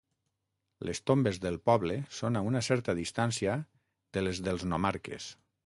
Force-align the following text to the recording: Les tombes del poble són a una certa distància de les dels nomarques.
Les 0.87 1.01
tombes 1.09 1.39
del 1.43 1.59
poble 1.71 1.99
són 2.21 2.39
a 2.39 2.43
una 2.53 2.63
certa 2.69 2.97
distància 3.03 3.59
de 4.19 4.27
les 4.29 4.43
dels 4.49 4.69
nomarques. 4.75 5.33